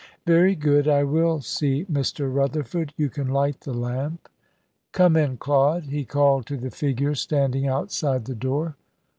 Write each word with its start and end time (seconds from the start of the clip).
"Very 0.25 0.55
good, 0.55 0.87
I 0.87 1.03
will 1.03 1.41
see 1.41 1.85
Mr. 1.85 2.33
Rutherford. 2.33 2.91
You 2.97 3.07
can 3.07 3.27
light 3.27 3.61
the 3.61 3.71
lamp. 3.75 4.29
Come 4.93 5.15
in, 5.15 5.37
Claude," 5.37 5.83
he 5.89 6.05
called 6.05 6.47
to 6.47 6.57
the 6.57 6.71
figure 6.71 7.13
standing 7.13 7.67
outside 7.67 8.25
the 8.25 8.33
door. 8.33 8.77